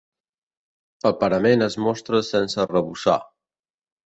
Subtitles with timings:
[1.09, 3.21] El parament es mostra sense arrebossar.